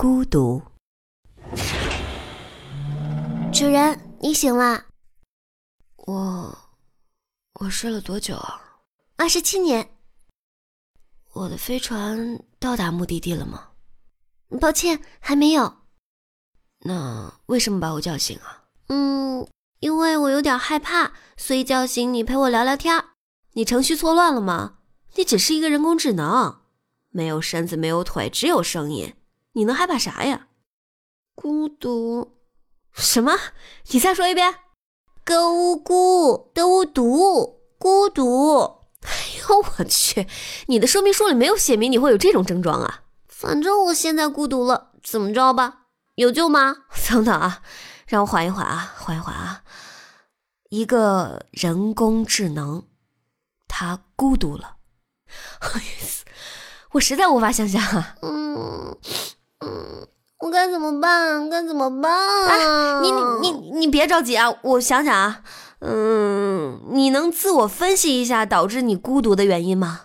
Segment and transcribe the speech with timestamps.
[0.00, 0.62] 孤独。
[3.52, 4.86] 主人，你醒了？
[6.06, 6.58] 我，
[7.60, 8.78] 我睡了多久啊？
[9.16, 9.90] 二十七年。
[11.34, 13.72] 我的飞船到达目的地了吗？
[14.58, 15.70] 抱歉，还没有。
[16.78, 18.64] 那为什么把我叫醒啊？
[18.88, 19.46] 嗯，
[19.80, 23.04] 因为我有点害怕，所以叫醒你陪我聊聊天。
[23.52, 24.78] 你程序错乱了吗？
[25.16, 26.62] 你只是一个人工智能，
[27.10, 29.14] 没有身子，没有腿，只有声音，
[29.52, 30.48] 你能害怕啥呀？
[31.34, 32.36] 孤独？
[32.92, 33.36] 什么？
[33.90, 34.54] 你再说一遍。
[35.24, 38.80] 歌巫孤的巫毒，孤独。
[39.02, 39.08] 哎
[39.48, 40.26] 呦我去！
[40.66, 43.02] 你的说明书里没有写明你会有这种症状啊。
[43.28, 45.86] 反正我现在孤独了，怎么着吧？
[46.16, 46.76] 有救吗？
[47.08, 47.62] 等等啊，
[48.06, 49.62] 让我缓一缓啊，缓一缓啊。
[50.68, 52.84] 一个人工智能，
[53.68, 54.76] 它孤独了。
[56.92, 58.16] 我实在无法想象啊。
[58.22, 58.96] 嗯
[59.64, 60.06] 嗯，
[60.40, 61.48] 我该怎么办？
[61.50, 62.10] 该怎么办？
[62.12, 65.42] 啊你你你你别着急啊，我想想啊。
[65.80, 70.02] 嗯，你能自我分析一下导致你孤独的原因吗？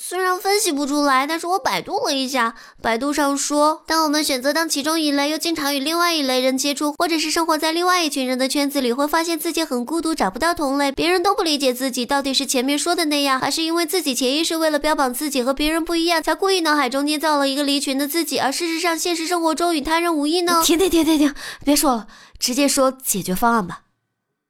[0.00, 20.62] 虽然分析不出来，但是我百度了一下，百度上说，当我们选择当其中一类，又经常与另外一类人接触，或者是生活在另外一群人的圈子里，会发现自己很孤独，找不到同类，别人都不理解自己，到底是前面说的那样，还是因为自己潜意识为了标榜自己和别人不一样，才故意脑海中捏造了一个离群的自己，而事实上现实生活中与他人无异呢？
[20.64, 22.06] 停停停停停，别说了，
[22.38, 23.82] 直接说解决方案吧。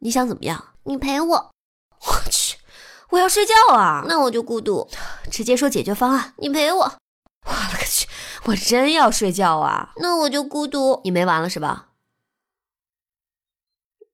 [0.01, 0.63] 你想怎么样？
[0.85, 1.51] 你陪我。
[2.07, 2.38] 我去。
[3.11, 4.89] 我要睡觉啊，那我就孤独。
[5.31, 6.35] 直接说解决方案。
[6.39, 6.93] 你陪我。
[7.47, 8.07] 我了个去！
[8.45, 11.01] 我真要睡觉啊，那我就孤独。
[11.05, 11.89] 你没完了是吧？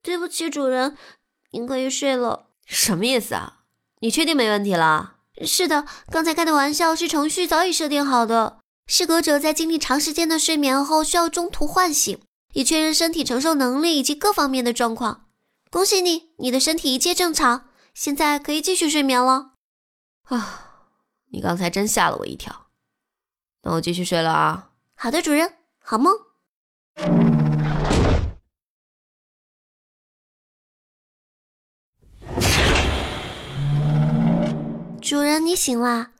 [0.02, 0.96] 对不起，主人，
[1.50, 2.46] 您可以睡了。
[2.66, 3.60] 什么意思啊？
[4.00, 5.14] 你确定没问题了？
[5.44, 8.58] 是的，刚才开的玩笑是程序早已设定好的。
[8.86, 12.20] 适格者在经历长时间的睡眠后，需要中途唤醒，
[12.52, 15.26] 以确认身体承受能力以及各方面的状况。
[15.70, 17.70] 恭喜你，你的身体一切正常。
[17.94, 19.52] 现在可以继续睡眠了，
[20.24, 20.90] 啊！
[21.30, 22.66] 你刚才真吓了我一跳，
[23.62, 24.72] 那我继续睡了啊。
[24.96, 26.12] 好的，主人，好梦。
[35.00, 36.10] 主人，你醒啦，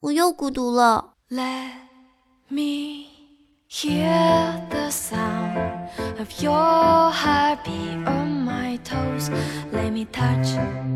[0.00, 1.14] 我又孤独了。
[1.28, 1.72] Let
[2.48, 3.21] me
[3.72, 5.88] hear the sound
[6.20, 9.30] of your heartbeat on my toes.
[9.72, 10.48] Let me touch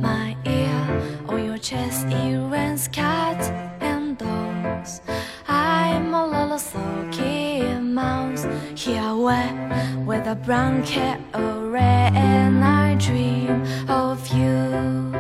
[0.02, 2.04] my ear on your chest.
[2.08, 3.48] It rains cats
[3.80, 5.00] and dogs.
[5.48, 8.44] I'm a little sulky mouse
[8.74, 9.54] here wet
[10.04, 15.14] with a brown cat red and I dream of you.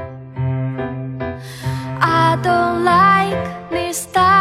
[2.02, 4.35] I don't like this time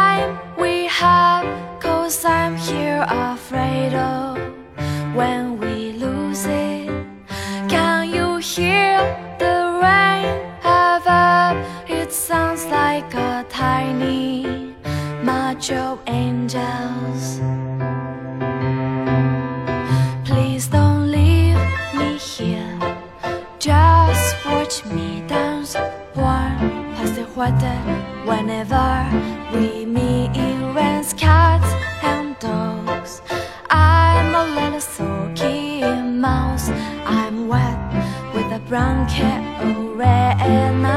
[3.08, 4.38] afraid of
[5.14, 6.88] when we lose it.
[7.68, 8.98] Can you hear
[9.38, 10.26] the rain
[10.64, 11.56] up?
[11.88, 14.74] It sounds like a tiny
[15.22, 17.40] march of angels.
[20.24, 21.58] Please don't leave
[21.94, 22.78] me here.
[23.58, 25.74] Just watch me dance
[26.14, 27.78] warm past the water
[28.24, 28.88] whenever
[29.52, 30.25] we meet
[36.56, 36.70] house.
[37.06, 40.95] I'm wet with a blanket over and I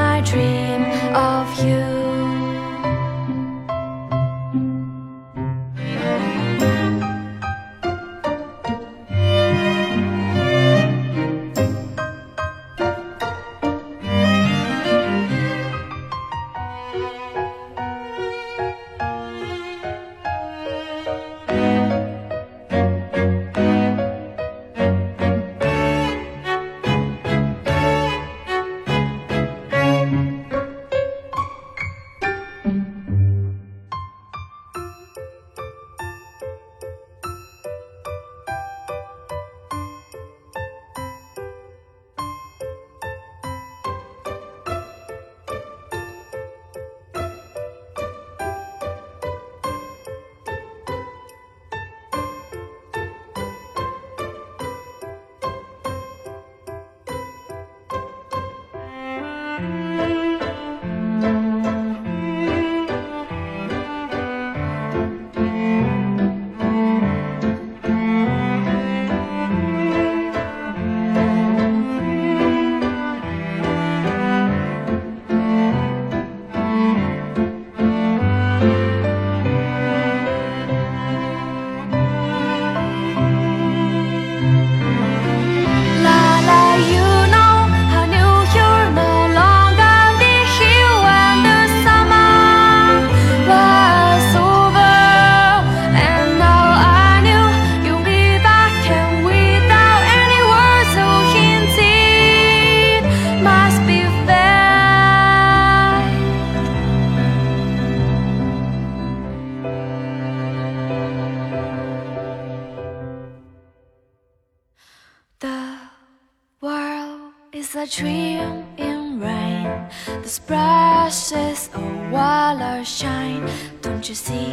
[117.70, 119.88] is a dream in rain.
[120.22, 123.48] The splashes of water shine.
[123.82, 124.52] Don't you see?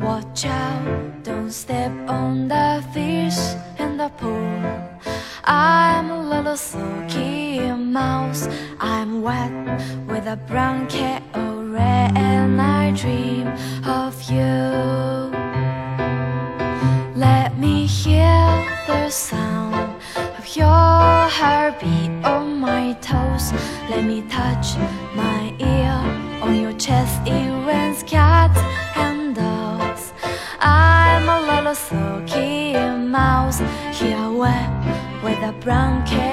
[0.00, 3.38] Watch out, don't step on the fish
[3.78, 4.62] in the pool.
[5.44, 8.48] I'm a little sulky mouse.
[8.78, 9.52] I'm wet
[10.06, 10.38] with a
[11.34, 13.48] or red, and I dream
[13.84, 14.52] of you.
[17.16, 18.44] Let me hear
[18.86, 19.96] the sound
[20.38, 21.12] of your
[21.42, 21.61] my
[23.90, 24.76] Let me touch
[25.14, 25.96] my ear
[26.42, 27.20] on your chest.
[27.26, 28.58] It rains cats
[28.96, 30.12] and dogs.
[30.60, 32.72] I'm a little sulky
[33.18, 33.60] mouse
[33.98, 34.70] here wet
[35.22, 36.31] with a brown cat.